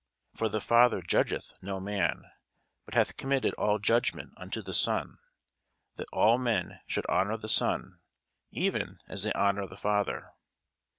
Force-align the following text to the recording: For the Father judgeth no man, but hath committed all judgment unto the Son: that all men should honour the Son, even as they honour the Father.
For 0.33 0.49
the 0.49 0.59
Father 0.61 1.03
judgeth 1.03 1.53
no 1.61 1.79
man, 1.79 2.23
but 2.85 2.95
hath 2.95 3.17
committed 3.17 3.53
all 3.53 3.77
judgment 3.77 4.33
unto 4.35 4.63
the 4.63 4.73
Son: 4.73 5.19
that 5.97 6.07
all 6.11 6.39
men 6.39 6.79
should 6.87 7.05
honour 7.05 7.37
the 7.37 7.47
Son, 7.47 7.99
even 8.49 8.97
as 9.07 9.21
they 9.21 9.33
honour 9.33 9.67
the 9.67 9.77
Father. 9.77 10.31